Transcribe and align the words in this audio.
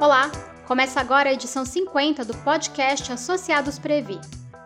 Olá, 0.00 0.30
começa 0.66 1.00
agora 1.00 1.28
a 1.28 1.32
edição 1.32 1.64
50 1.64 2.24
do 2.24 2.36
podcast 2.38 3.12
Associados 3.12 3.78
Previ. 3.78 4.20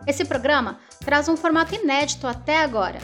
Esse 0.05 0.23
programa 0.25 0.77
traz 0.99 1.27
um 1.27 1.35
formato 1.35 1.73
inédito 1.73 2.27
até 2.27 2.61
agora. 2.61 2.99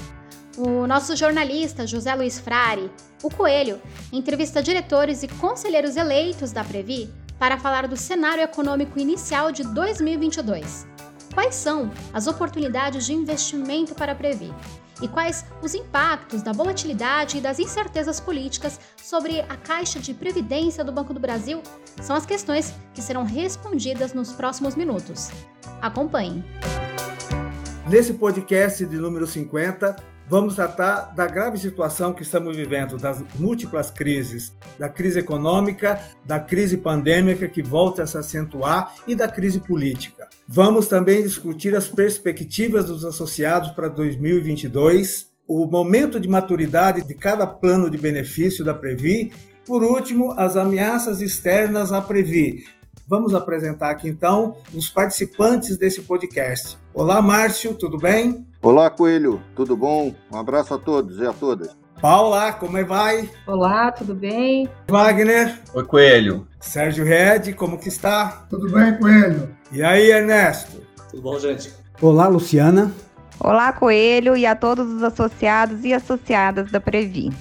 O 0.57 0.85
nosso 0.85 1.15
jornalista 1.15 1.87
José 1.87 2.13
Luiz 2.13 2.39
Frari, 2.39 2.91
o 3.23 3.29
Coelho, 3.29 3.81
entrevista 4.11 4.61
diretores 4.61 5.23
e 5.23 5.27
conselheiros 5.27 5.95
eleitos 5.95 6.51
da 6.51 6.63
Previ 6.63 7.09
para 7.39 7.57
falar 7.57 7.87
do 7.87 7.97
cenário 7.97 8.43
econômico 8.43 8.99
inicial 8.99 9.51
de 9.51 9.63
2022. 9.63 10.85
Quais 11.33 11.55
são 11.55 11.91
as 12.13 12.27
oportunidades 12.27 13.05
de 13.05 13.13
investimento 13.13 13.95
para 13.95 14.11
a 14.11 14.15
Previ? 14.15 14.53
E 15.01 15.07
quais 15.07 15.45
os 15.61 15.73
impactos 15.73 16.41
da 16.41 16.51
volatilidade 16.51 17.37
e 17.37 17.41
das 17.41 17.59
incertezas 17.59 18.19
políticas 18.19 18.79
sobre 18.97 19.39
a 19.41 19.55
Caixa 19.55 19.99
de 19.99 20.13
Previdência 20.13 20.83
do 20.83 20.91
Banco 20.91 21.13
do 21.13 21.19
Brasil? 21.19 21.61
São 22.01 22.15
as 22.15 22.25
questões 22.25 22.73
que 22.93 23.01
serão 23.01 23.23
respondidas 23.23 24.13
nos 24.13 24.33
próximos 24.33 24.75
minutos. 24.75 25.29
Acompanhe. 25.81 26.43
Nesse 27.87 28.13
podcast 28.13 28.85
de 28.85 28.97
número 28.97 29.25
50, 29.25 29.95
vamos 30.27 30.55
tratar 30.55 31.13
da 31.15 31.25
grave 31.25 31.57
situação 31.57 32.13
que 32.13 32.21
estamos 32.21 32.55
vivendo, 32.55 32.97
das 32.97 33.23
múltiplas 33.39 33.89
crises, 33.89 34.53
da 34.77 34.89
crise 34.89 35.19
econômica, 35.19 35.99
da 36.25 36.39
crise 36.39 36.77
pandêmica 36.77 37.47
que 37.47 37.63
volta 37.63 38.03
a 38.03 38.07
se 38.07 38.17
acentuar 38.17 38.93
e 39.07 39.15
da 39.15 39.27
crise 39.27 39.59
política. 39.59 40.18
Vamos 40.51 40.87
também 40.87 41.21
discutir 41.21 41.75
as 41.75 41.87
perspectivas 41.87 42.85
dos 42.85 43.05
associados 43.05 43.69
para 43.69 43.87
2022, 43.87 45.27
o 45.47 45.67
momento 45.67 46.19
de 46.19 46.27
maturidade 46.27 47.07
de 47.07 47.13
cada 47.13 47.45
plano 47.45 47.87
de 47.87 47.99
benefício 47.99 48.65
da 48.65 48.73
Previ, 48.73 49.31
por 49.63 49.83
último, 49.83 50.31
as 50.31 50.57
ameaças 50.57 51.21
externas 51.21 51.91
à 51.91 52.01
Previ, 52.01 52.65
Vamos 53.09 53.33
apresentar 53.33 53.89
aqui 53.89 54.07
então 54.07 54.55
os 54.71 54.87
participantes 54.87 55.79
desse 55.79 55.99
podcast. 56.03 56.77
Olá, 56.93 57.19
Márcio, 57.23 57.73
tudo 57.73 57.97
bem? 57.97 58.45
Olá, 58.61 58.87
Coelho, 58.87 59.41
tudo 59.55 59.75
bom? 59.75 60.13
Um 60.31 60.37
abraço 60.37 60.75
a 60.75 60.77
todos 60.77 61.17
e 61.17 61.25
a 61.25 61.33
todas. 61.33 61.75
Paula, 62.01 62.53
como 62.53 62.77
é 62.77 62.83
vai? 62.83 63.29
Olá, 63.45 63.91
tudo 63.91 64.15
bem? 64.15 64.69
Wagner. 64.87 65.59
Oi, 65.73 65.83
Coelho. 65.83 66.47
Sérgio 66.57 67.03
Red, 67.03 67.53
como 67.53 67.77
que 67.77 67.89
está? 67.89 68.45
Tudo 68.49 68.71
bem, 68.71 68.97
Coelho? 68.97 69.53
E 69.69 69.83
aí, 69.83 70.09
Ernesto? 70.09 70.81
Tudo 71.11 71.21
bom, 71.21 71.37
gente? 71.37 71.73
Olá, 72.01 72.29
Luciana. 72.29 72.89
Olá, 73.37 73.73
Coelho 73.73 74.37
e 74.37 74.45
a 74.45 74.55
todos 74.55 74.87
os 74.87 75.03
associados 75.03 75.83
e 75.83 75.93
associadas 75.93 76.71
da 76.71 76.79
Previ. 76.79 77.33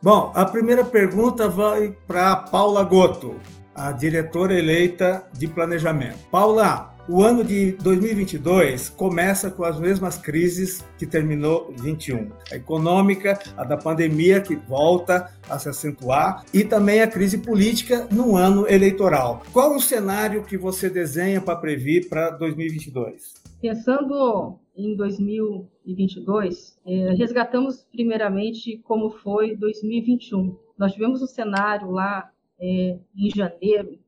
Bom, 0.00 0.30
a 0.34 0.44
primeira 0.44 0.84
pergunta 0.84 1.48
vai 1.48 1.96
para 2.06 2.36
Paula 2.36 2.84
Goto 2.84 3.34
a 3.74 3.90
diretora 3.90 4.54
eleita 4.56 5.24
de 5.32 5.48
planejamento. 5.48 6.18
Paula, 6.30 6.93
o 7.08 7.22
ano 7.22 7.44
de 7.44 7.72
2022 7.72 8.88
começa 8.88 9.50
com 9.50 9.62
as 9.64 9.78
mesmas 9.78 10.16
crises 10.16 10.82
que 10.98 11.06
terminou 11.06 11.72
21. 11.78 12.30
A 12.50 12.56
econômica, 12.56 13.38
a 13.56 13.64
da 13.64 13.76
pandemia 13.76 14.40
que 14.40 14.56
volta 14.56 15.30
a 15.48 15.58
se 15.58 15.68
acentuar 15.68 16.44
e 16.52 16.64
também 16.64 17.02
a 17.02 17.06
crise 17.06 17.38
política 17.38 18.08
no 18.10 18.36
ano 18.36 18.66
eleitoral. 18.68 19.42
Qual 19.52 19.76
o 19.76 19.80
cenário 19.80 20.44
que 20.44 20.56
você 20.56 20.88
desenha 20.88 21.40
para 21.40 21.56
prever 21.56 22.08
para 22.08 22.30
2022? 22.30 23.34
Pensando 23.60 24.58
em 24.76 24.96
2022, 24.96 26.78
eh, 26.86 27.14
resgatamos 27.16 27.86
primeiramente 27.92 28.78
como 28.78 29.10
foi 29.10 29.54
2021. 29.56 30.56
Nós 30.78 30.92
tivemos 30.92 31.22
um 31.22 31.26
cenário 31.26 31.90
lá 31.90 32.30
é, 32.60 32.98
em 33.16 33.30
janeiro, 33.34 33.98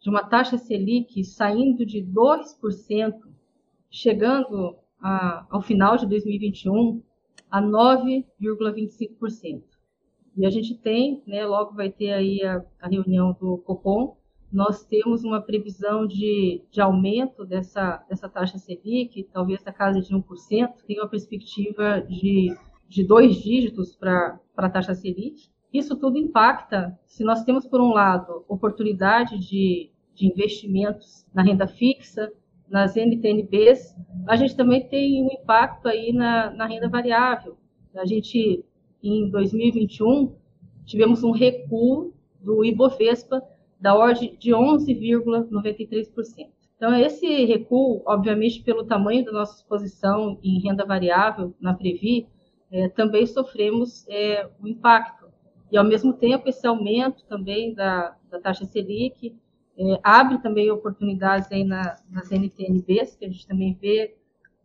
de 0.00 0.08
uma 0.08 0.22
taxa 0.22 0.56
Selic 0.56 1.24
saindo 1.24 1.84
de 1.84 2.00
2%, 2.02 3.14
chegando 3.90 4.76
a, 5.00 5.46
ao 5.50 5.60
final 5.62 5.96
de 5.96 6.06
2021 6.06 7.02
a 7.50 7.60
9,25%. 7.62 9.62
E 10.36 10.46
a 10.46 10.50
gente 10.50 10.76
tem, 10.76 11.22
né, 11.26 11.44
logo 11.44 11.74
vai 11.74 11.90
ter 11.90 12.12
aí 12.12 12.40
a, 12.44 12.64
a, 12.80 12.88
reunião 12.88 13.36
do 13.40 13.58
Copom, 13.58 14.16
nós 14.52 14.84
temos 14.84 15.24
uma 15.24 15.42
previsão 15.42 16.06
de, 16.06 16.62
de 16.70 16.80
aumento 16.80 17.44
dessa, 17.44 17.96
dessa 18.08 18.28
taxa 18.28 18.56
Selic, 18.56 19.24
talvez 19.32 19.60
da 19.62 19.72
casa 19.72 20.00
de 20.00 20.14
1%, 20.14 20.22
tem 20.86 20.98
uma 20.98 21.08
perspectiva 21.08 22.00
de, 22.00 22.56
de 22.88 23.04
dois 23.04 23.34
dígitos 23.36 23.96
para 23.96 24.38
a 24.56 24.70
taxa 24.70 24.94
Selic, 24.94 25.50
isso 25.72 25.96
tudo 25.96 26.18
impacta, 26.18 26.98
se 27.06 27.24
nós 27.24 27.44
temos, 27.44 27.66
por 27.66 27.80
um 27.80 27.92
lado, 27.92 28.44
oportunidade 28.48 29.38
de, 29.38 29.90
de 30.14 30.26
investimentos 30.26 31.26
na 31.34 31.42
renda 31.42 31.66
fixa, 31.66 32.32
nas 32.68 32.96
NTNBs, 32.96 33.96
a 34.26 34.36
gente 34.36 34.54
também 34.56 34.86
tem 34.88 35.22
um 35.22 35.32
impacto 35.32 35.88
aí 35.88 36.12
na, 36.12 36.50
na 36.50 36.66
renda 36.66 36.88
variável. 36.88 37.56
A 37.96 38.04
gente, 38.04 38.64
em 39.02 39.30
2021, 39.30 40.34
tivemos 40.84 41.24
um 41.24 41.30
recuo 41.30 42.12
do 42.40 42.64
Ibovespa 42.64 43.42
da 43.80 43.94
ordem 43.94 44.36
de 44.38 44.50
11,93%. 44.50 46.48
Então, 46.76 46.94
esse 46.96 47.44
recuo, 47.44 48.02
obviamente, 48.06 48.62
pelo 48.62 48.84
tamanho 48.84 49.24
da 49.24 49.32
nossa 49.32 49.56
exposição 49.56 50.38
em 50.42 50.60
renda 50.60 50.84
variável 50.84 51.54
na 51.60 51.74
Previ, 51.74 52.28
é, 52.70 52.88
também 52.88 53.26
sofremos 53.26 54.06
é, 54.08 54.48
o 54.60 54.68
impacto. 54.68 55.17
E, 55.70 55.76
ao 55.76 55.84
mesmo 55.84 56.12
tempo, 56.12 56.48
esse 56.48 56.66
aumento 56.66 57.24
também 57.24 57.74
da, 57.74 58.16
da 58.30 58.40
taxa 58.40 58.64
Selic 58.64 59.36
é, 59.78 60.00
abre 60.02 60.38
também 60.38 60.70
oportunidades 60.70 61.50
aí 61.52 61.64
na, 61.64 61.96
nas 62.10 62.30
NTNBs, 62.30 63.16
que 63.16 63.24
a 63.24 63.28
gente 63.28 63.46
também 63.46 63.76
vê 63.80 64.16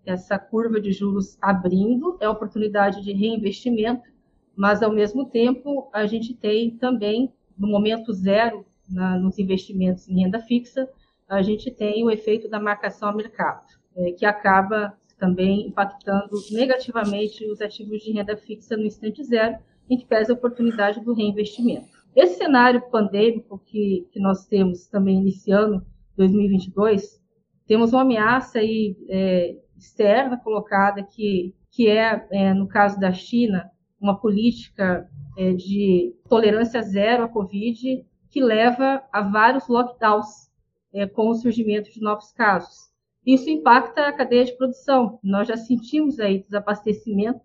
essa 0.06 0.38
curva 0.38 0.80
de 0.80 0.92
juros 0.92 1.38
abrindo, 1.42 2.18
é 2.20 2.28
oportunidade 2.28 3.02
de 3.02 3.14
reinvestimento, 3.14 4.12
mas, 4.56 4.84
ao 4.84 4.92
mesmo 4.92 5.26
tempo, 5.26 5.90
a 5.94 6.06
gente 6.06 6.34
tem 6.34 6.72
também, 6.72 7.32
no 7.58 7.68
momento 7.68 8.14
zero, 8.14 8.66
na, 8.90 9.18
nos 9.18 9.40
investimentos 9.40 10.08
em 10.08 10.22
renda 10.22 10.40
fixa, 10.40 10.88
a 11.28 11.42
gente 11.42 11.72
tem 11.72 12.04
o 12.04 12.12
efeito 12.12 12.50
da 12.50 12.60
marcação 12.60 13.10
a 13.10 13.14
mercado, 13.14 13.66
é, 13.96 14.12
que 14.12 14.26
acaba 14.26 14.98
também 15.18 15.68
impactando 15.68 16.36
negativamente 16.52 17.46
os 17.50 17.62
ativos 17.62 18.02
de 18.02 18.12
renda 18.12 18.36
fixa 18.36 18.76
no 18.76 18.84
instante 18.84 19.24
zero, 19.24 19.58
em 19.94 19.98
que 19.98 20.06
pesa 20.06 20.34
a 20.34 20.36
oportunidade 20.36 21.00
do 21.02 21.14
reinvestimento. 21.14 21.88
Esse 22.16 22.38
cenário 22.38 22.82
pandêmico 22.90 23.60
que, 23.66 24.08
que 24.12 24.20
nós 24.20 24.46
temos 24.46 24.88
também 24.88 25.20
iniciando 25.20 25.86
2022, 26.16 27.22
temos 27.66 27.92
uma 27.92 28.02
ameaça 28.02 28.60
aí, 28.60 28.96
é, 29.10 29.58
externa 29.78 30.38
colocada 30.38 31.04
que, 31.04 31.56
que 31.72 31.88
é, 31.88 32.28
é, 32.32 32.54
no 32.54 32.68
caso 32.68 33.00
da 33.00 33.12
China, 33.12 33.70
uma 34.00 34.20
política 34.20 35.10
é, 35.38 35.54
de 35.54 36.14
tolerância 36.30 36.82
zero 36.82 37.24
à 37.24 37.28
Covid 37.28 38.06
que 38.30 38.44
leva 38.44 39.04
a 39.12 39.22
vários 39.22 39.68
lockdowns 39.68 40.52
é, 40.94 41.08
com 41.08 41.30
o 41.30 41.36
surgimento 41.36 41.92
de 41.92 42.02
novos 42.02 42.32
casos. 42.32 42.92
Isso 43.26 43.50
impacta 43.50 44.08
a 44.08 44.14
cadeia 44.14 44.44
de 44.44 44.58
produção. 44.58 45.20
Nós 45.24 45.48
já 45.48 45.56
sentimos 45.56 46.20
aí 46.20 46.44
desabastecimento 46.44 47.40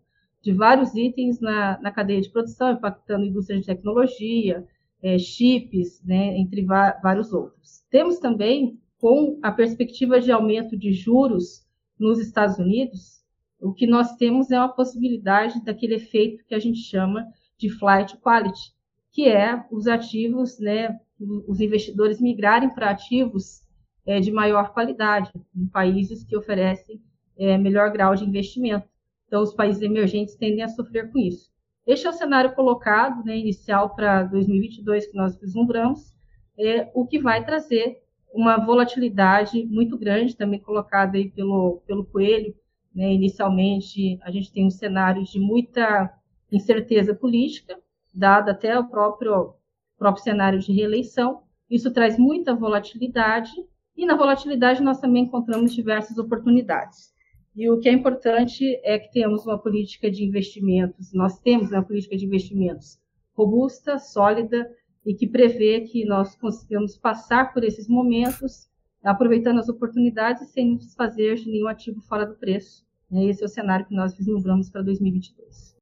de 0.48 0.54
vários 0.54 0.94
itens 0.94 1.38
na, 1.40 1.78
na 1.82 1.92
cadeia 1.92 2.22
de 2.22 2.30
produção, 2.30 2.72
impactando 2.72 3.26
indústria 3.26 3.60
de 3.60 3.66
tecnologia, 3.66 4.66
é, 5.02 5.18
chips, 5.18 6.02
né, 6.02 6.38
entre 6.38 6.64
vários 6.64 7.34
outros. 7.34 7.84
Temos 7.90 8.18
também, 8.18 8.80
com 8.96 9.38
a 9.42 9.52
perspectiva 9.52 10.18
de 10.18 10.32
aumento 10.32 10.74
de 10.74 10.90
juros 10.90 11.66
nos 11.98 12.18
Estados 12.18 12.58
Unidos, 12.58 13.22
o 13.60 13.74
que 13.74 13.86
nós 13.86 14.16
temos 14.16 14.50
é 14.50 14.58
uma 14.58 14.70
possibilidade 14.70 15.62
daquele 15.62 15.96
efeito 15.96 16.42
que 16.46 16.54
a 16.54 16.58
gente 16.58 16.78
chama 16.78 17.26
de 17.58 17.68
flight 17.68 18.16
quality, 18.16 18.72
que 19.12 19.28
é 19.28 19.62
os 19.70 19.86
ativos, 19.86 20.58
né, 20.58 20.98
os 21.46 21.60
investidores 21.60 22.22
migrarem 22.22 22.70
para 22.70 22.88
ativos 22.88 23.62
é, 24.06 24.18
de 24.18 24.32
maior 24.32 24.72
qualidade, 24.72 25.30
em 25.54 25.66
países 25.66 26.24
que 26.24 26.34
oferecem 26.34 27.02
é, 27.36 27.58
melhor 27.58 27.92
grau 27.92 28.14
de 28.14 28.24
investimento. 28.24 28.88
Então, 29.28 29.42
os 29.42 29.54
países 29.54 29.80
emergentes 29.82 30.34
tendem 30.34 30.64
a 30.64 30.68
sofrer 30.68 31.12
com 31.12 31.18
isso. 31.18 31.50
Este 31.86 32.06
é 32.06 32.10
o 32.10 32.14
cenário 32.14 32.54
colocado, 32.54 33.24
né, 33.24 33.38
inicial 33.38 33.94
para 33.94 34.24
2022 34.24 35.06
que 35.06 35.16
nós 35.16 35.38
vislumbramos, 35.38 36.12
é 36.58 36.90
o 36.92 37.06
que 37.06 37.20
vai 37.20 37.44
trazer 37.44 38.02
uma 38.32 38.58
volatilidade 38.58 39.64
muito 39.66 39.96
grande, 39.96 40.36
também 40.36 40.60
colocada 40.60 41.16
aí 41.16 41.30
pelo, 41.30 41.82
pelo 41.86 42.04
Coelho. 42.04 42.54
Né, 42.94 43.12
inicialmente, 43.12 44.18
a 44.22 44.30
gente 44.30 44.52
tem 44.52 44.66
um 44.66 44.70
cenário 44.70 45.22
de 45.22 45.38
muita 45.38 46.12
incerteza 46.50 47.14
política, 47.14 47.78
dado 48.12 48.50
até 48.50 48.78
o 48.78 48.88
próprio, 48.88 49.54
próprio 49.96 50.24
cenário 50.24 50.58
de 50.58 50.72
reeleição. 50.72 51.42
Isso 51.70 51.92
traz 51.92 52.18
muita 52.18 52.54
volatilidade, 52.54 53.52
e 53.96 54.06
na 54.06 54.16
volatilidade 54.16 54.82
nós 54.82 55.00
também 55.00 55.24
encontramos 55.24 55.74
diversas 55.74 56.18
oportunidades. 56.18 57.12
E 57.58 57.68
o 57.68 57.80
que 57.80 57.88
é 57.88 57.92
importante 57.92 58.80
é 58.84 59.00
que 59.00 59.10
temos 59.10 59.44
uma 59.44 59.58
política 59.58 60.08
de 60.08 60.24
investimentos, 60.24 61.12
nós 61.12 61.40
temos 61.40 61.72
uma 61.72 61.82
política 61.82 62.16
de 62.16 62.24
investimentos 62.24 63.00
robusta, 63.32 63.98
sólida 63.98 64.70
e 65.04 65.12
que 65.12 65.26
prevê 65.26 65.80
que 65.80 66.04
nós 66.04 66.36
consigamos 66.36 66.96
passar 66.96 67.52
por 67.52 67.64
esses 67.64 67.88
momentos, 67.88 68.70
aproveitando 69.02 69.58
as 69.58 69.68
oportunidades 69.68 70.48
sem 70.50 70.70
nos 70.70 70.86
desfazer 70.86 71.34
de 71.34 71.50
nenhum 71.50 71.66
ativo 71.66 72.00
fora 72.02 72.24
do 72.24 72.36
preço. 72.36 72.86
Esse 73.10 73.42
é 73.42 73.46
o 73.46 73.48
cenário 73.48 73.86
que 73.86 73.94
nós 73.94 74.16
vislumbramos 74.16 74.70
para 74.70 74.82
2022. 74.82 75.77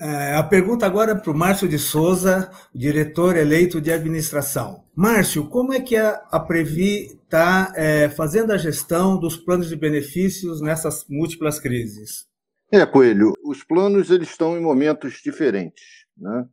É, 0.00 0.34
a 0.34 0.42
pergunta 0.44 0.86
agora 0.86 1.12
é 1.12 1.14
para 1.14 1.30
o 1.30 1.36
Márcio 1.36 1.68
de 1.68 1.78
Souza, 1.78 2.50
diretor 2.72 3.36
eleito 3.36 3.80
de 3.80 3.90
administração. 3.90 4.84
Márcio, 4.94 5.48
como 5.48 5.72
é 5.72 5.80
que 5.80 5.96
a, 5.96 6.10
a 6.30 6.38
Previ 6.38 7.18
está 7.24 7.72
é, 7.74 8.08
fazendo 8.08 8.52
a 8.52 8.56
gestão 8.56 9.18
dos 9.18 9.36
planos 9.36 9.68
de 9.68 9.74
benefícios 9.74 10.60
nessas 10.60 11.04
múltiplas 11.08 11.58
crises? 11.58 12.26
É, 12.70 12.86
Coelho, 12.86 13.32
os 13.44 13.64
planos 13.64 14.10
eles 14.10 14.28
estão 14.28 14.56
em 14.56 14.60
momentos 14.60 15.20
diferentes. 15.24 16.06
Né? 16.16 16.46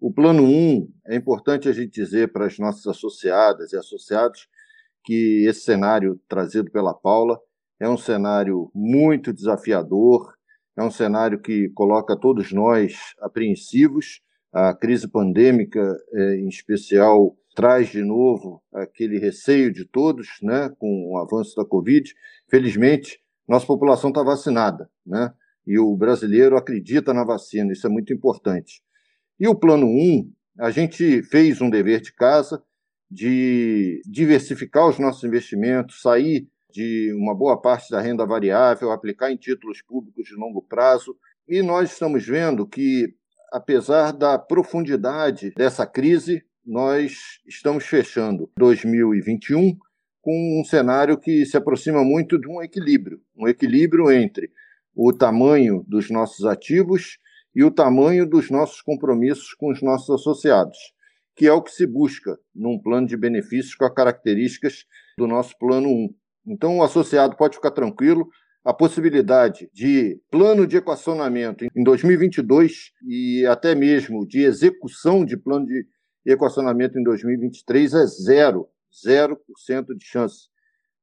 O 0.00 0.10
plano 0.10 0.44
1, 0.44 0.88
é 1.08 1.16
importante 1.16 1.68
a 1.68 1.72
gente 1.72 1.90
dizer 1.90 2.32
para 2.32 2.46
as 2.46 2.58
nossas 2.58 2.86
associadas 2.86 3.72
e 3.72 3.76
associados 3.76 4.48
que 5.04 5.44
esse 5.46 5.60
cenário 5.60 6.18
trazido 6.28 6.70
pela 6.70 6.94
Paula 6.94 7.38
é 7.80 7.88
um 7.88 7.96
cenário 7.96 8.70
muito 8.74 9.32
desafiador, 9.32 10.37
é 10.78 10.82
um 10.82 10.92
cenário 10.92 11.40
que 11.40 11.68
coloca 11.70 12.16
todos 12.16 12.52
nós 12.52 12.94
apreensivos. 13.20 14.20
A 14.52 14.72
crise 14.72 15.08
pandêmica, 15.08 15.80
é, 16.14 16.36
em 16.36 16.46
especial, 16.46 17.36
traz 17.56 17.88
de 17.88 18.00
novo 18.00 18.62
aquele 18.72 19.18
receio 19.18 19.72
de 19.72 19.84
todos, 19.84 20.28
né, 20.40 20.70
com 20.78 21.10
o 21.10 21.18
avanço 21.18 21.56
da 21.56 21.64
Covid. 21.64 22.14
Felizmente, 22.48 23.20
nossa 23.48 23.66
população 23.66 24.10
está 24.10 24.22
vacinada, 24.22 24.88
né, 25.04 25.32
e 25.66 25.80
o 25.80 25.96
brasileiro 25.96 26.56
acredita 26.56 27.12
na 27.12 27.24
vacina, 27.24 27.72
isso 27.72 27.86
é 27.86 27.90
muito 27.90 28.12
importante. 28.12 28.80
E 29.40 29.48
o 29.48 29.56
plano 29.56 29.86
1, 29.86 30.32
a 30.60 30.70
gente 30.70 31.24
fez 31.24 31.60
um 31.60 31.68
dever 31.68 32.00
de 32.00 32.12
casa 32.12 32.62
de 33.10 34.00
diversificar 34.06 34.88
os 34.88 34.98
nossos 35.00 35.24
investimentos, 35.24 36.00
sair 36.00 36.48
de 36.70 37.12
uma 37.14 37.34
boa 37.34 37.60
parte 37.60 37.90
da 37.90 38.00
renda 38.00 38.26
variável, 38.26 38.90
aplicar 38.90 39.30
em 39.30 39.36
títulos 39.36 39.82
públicos 39.82 40.26
de 40.26 40.34
longo 40.34 40.62
prazo. 40.62 41.16
E 41.46 41.62
nós 41.62 41.92
estamos 41.92 42.26
vendo 42.26 42.66
que, 42.66 43.14
apesar 43.52 44.12
da 44.12 44.38
profundidade 44.38 45.52
dessa 45.56 45.86
crise, 45.86 46.44
nós 46.64 47.40
estamos 47.46 47.84
fechando 47.84 48.50
2021 48.58 49.76
com 50.20 50.60
um 50.60 50.64
cenário 50.64 51.16
que 51.16 51.46
se 51.46 51.56
aproxima 51.56 52.04
muito 52.04 52.38
de 52.38 52.46
um 52.46 52.60
equilíbrio 52.60 53.22
um 53.34 53.48
equilíbrio 53.48 54.10
entre 54.10 54.50
o 54.94 55.12
tamanho 55.12 55.84
dos 55.86 56.10
nossos 56.10 56.44
ativos 56.44 57.18
e 57.54 57.62
o 57.62 57.70
tamanho 57.70 58.28
dos 58.28 58.50
nossos 58.50 58.82
compromissos 58.82 59.54
com 59.54 59.70
os 59.70 59.80
nossos 59.80 60.10
associados, 60.10 60.76
que 61.36 61.46
é 61.46 61.52
o 61.52 61.62
que 61.62 61.70
se 61.70 61.86
busca 61.86 62.36
num 62.54 62.78
plano 62.78 63.06
de 63.06 63.16
benefícios 63.16 63.74
com 63.76 63.84
as 63.84 63.94
características 63.94 64.84
do 65.16 65.26
nosso 65.26 65.56
plano 65.56 65.88
1. 65.88 66.14
Então, 66.48 66.78
o 66.78 66.82
associado 66.82 67.36
pode 67.36 67.56
ficar 67.56 67.70
tranquilo. 67.70 68.28
A 68.64 68.72
possibilidade 68.72 69.70
de 69.72 70.20
plano 70.30 70.66
de 70.66 70.76
equacionamento 70.76 71.64
em 71.64 71.82
2022 71.82 72.92
e 73.06 73.46
até 73.46 73.74
mesmo 73.74 74.26
de 74.26 74.42
execução 74.42 75.24
de 75.24 75.36
plano 75.36 75.66
de 75.66 75.86
equacionamento 76.26 76.98
em 76.98 77.02
2023 77.02 77.94
é 77.94 78.06
zero, 78.06 78.68
0% 78.92 79.36
de 79.96 80.04
chance, 80.04 80.48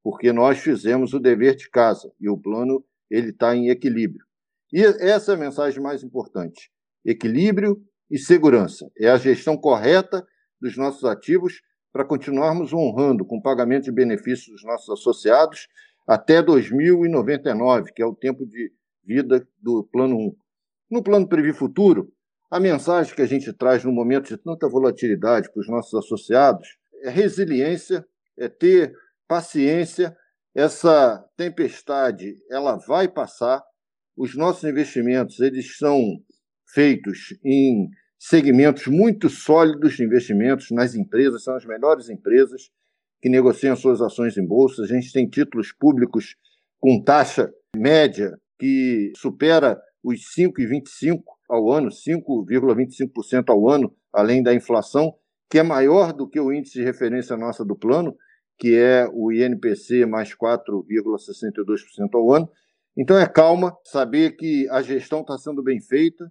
porque 0.03 0.31
nós 0.31 0.59
fizemos 0.59 1.13
o 1.13 1.19
dever 1.19 1.55
de 1.55 1.69
casa 1.69 2.11
e 2.19 2.29
o 2.29 2.37
plano 2.37 2.83
ele 3.09 3.29
está 3.29 3.55
em 3.55 3.69
equilíbrio. 3.69 4.25
E 4.71 4.81
essa 4.83 5.31
é 5.31 5.35
a 5.35 5.39
mensagem 5.39 5.81
mais 5.81 6.03
importante: 6.03 6.69
equilíbrio 7.03 7.81
e 8.09 8.17
segurança. 8.17 8.91
É 8.97 9.09
a 9.09 9.17
gestão 9.17 9.57
correta 9.57 10.25
dos 10.59 10.77
nossos 10.77 11.03
ativos 11.05 11.61
para 11.95 12.03
continuarmos 12.03 12.73
honrando 12.73 13.23
com 13.23 13.41
pagamento 13.41 13.85
de 13.85 13.91
benefícios 13.93 14.47
dos 14.47 14.65
nossos 14.65 14.89
associados 14.89 15.69
até 16.05 16.43
2099, 16.43 17.93
que 17.93 18.01
é 18.01 18.05
o 18.05 18.13
tempo 18.13 18.45
de 18.45 18.69
vida 19.01 19.47
do 19.61 19.81
Plano 19.85 20.17
1. 20.17 20.35
No 20.91 21.01
Plano 21.01 21.25
Previ 21.25 21.53
Futuro, 21.53 22.11
a 22.51 22.59
mensagem 22.59 23.15
que 23.15 23.21
a 23.21 23.25
gente 23.25 23.53
traz 23.53 23.85
no 23.85 23.93
momento 23.93 24.27
de 24.27 24.35
tanta 24.35 24.67
volatilidade 24.67 25.49
para 25.49 25.61
os 25.61 25.69
nossos 25.69 25.93
associados 25.93 26.67
é 27.01 27.09
resiliência, 27.09 28.05
é 28.37 28.49
ter 28.49 28.91
paciência. 29.25 30.13
Essa 30.53 31.25
tempestade 31.37 32.35
ela 32.51 32.75
vai 32.75 33.07
passar. 33.07 33.63
Os 34.17 34.35
nossos 34.35 34.65
investimentos 34.65 35.39
eles 35.39 35.77
são 35.77 35.97
feitos 36.73 37.39
em 37.41 37.87
segmentos 38.27 38.87
muito 38.87 39.29
sólidos 39.29 39.93
de 39.93 40.03
investimentos 40.03 40.71
nas 40.71 40.95
empresas, 40.95 41.43
são 41.43 41.55
as 41.55 41.63
melhores 41.63 42.09
empresas 42.09 42.71
que 43.21 43.29
negociam 43.29 43.75
suas 43.75 44.01
ações 44.01 44.35
em 44.35 44.45
bolsa. 44.45 44.81
A 44.81 44.87
gente 44.87 45.13
tem 45.13 45.29
títulos 45.29 45.71
públicos 45.71 46.35
com 46.79 47.03
taxa 47.03 47.53
média 47.75 48.35
que 48.57 49.11
supera 49.15 49.79
os 50.03 50.21
5,25 50.35 51.21
ao 51.47 51.71
ano, 51.71 51.89
5,25% 51.89 53.49
ao 53.49 53.69
ano, 53.69 53.95
além 54.11 54.41
da 54.41 54.55
inflação, 54.55 55.13
que 55.47 55.59
é 55.59 55.63
maior 55.63 56.11
do 56.11 56.27
que 56.27 56.39
o 56.39 56.51
índice 56.51 56.79
de 56.79 56.83
referência 56.83 57.37
nossa 57.37 57.63
do 57.63 57.75
plano, 57.75 58.15
que 58.57 58.75
é 58.75 59.07
o 59.13 59.31
INPC 59.31 60.07
mais 60.07 60.35
4,62% 60.35 62.09
ao 62.15 62.31
ano. 62.33 62.49
Então 62.97 63.19
é 63.19 63.27
calma, 63.27 63.77
saber 63.83 64.31
que 64.35 64.67
a 64.71 64.81
gestão 64.81 65.21
está 65.21 65.37
sendo 65.37 65.61
bem 65.61 65.79
feita, 65.79 66.25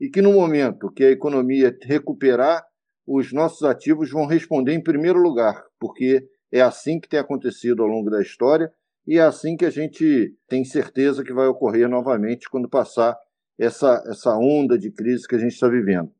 e 0.00 0.08
que 0.08 0.22
no 0.22 0.32
momento 0.32 0.90
que 0.90 1.04
a 1.04 1.10
economia 1.10 1.76
recuperar, 1.82 2.64
os 3.06 3.32
nossos 3.32 3.62
ativos 3.64 4.10
vão 4.10 4.26
responder 4.26 4.72
em 4.72 4.82
primeiro 4.82 5.18
lugar, 5.18 5.62
porque 5.78 6.24
é 6.52 6.60
assim 6.60 6.98
que 6.98 7.08
tem 7.08 7.20
acontecido 7.20 7.82
ao 7.82 7.88
longo 7.88 8.08
da 8.08 8.22
história 8.22 8.72
e 9.06 9.18
é 9.18 9.22
assim 9.22 9.56
que 9.56 9.64
a 9.64 9.70
gente 9.70 10.34
tem 10.48 10.64
certeza 10.64 11.24
que 11.24 11.32
vai 11.32 11.46
ocorrer 11.46 11.88
novamente 11.88 12.48
quando 12.48 12.68
passar 12.68 13.16
essa, 13.58 14.02
essa 14.06 14.36
onda 14.36 14.78
de 14.78 14.90
crise 14.90 15.26
que 15.26 15.34
a 15.34 15.38
gente 15.38 15.52
está 15.52 15.68
vivendo. 15.68 16.10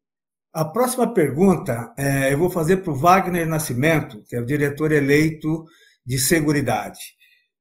A 0.52 0.64
próxima 0.64 1.12
pergunta 1.14 1.94
é, 1.96 2.32
eu 2.32 2.38
vou 2.38 2.50
fazer 2.50 2.78
para 2.78 2.92
o 2.92 2.96
Wagner 2.96 3.46
Nascimento, 3.46 4.22
que 4.28 4.34
é 4.34 4.40
o 4.40 4.46
diretor 4.46 4.90
eleito 4.90 5.64
de 6.04 6.18
Seguridade. 6.18 6.98